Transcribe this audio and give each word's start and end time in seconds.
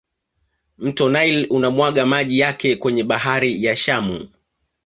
mto 0.77 1.09
nile 1.09 1.45
unamwaga 1.47 2.05
maji 2.05 2.39
yake 2.39 2.75
kwenye 2.75 3.03
bahari 3.03 3.63
ya 3.63 3.75
shamu 3.75 4.27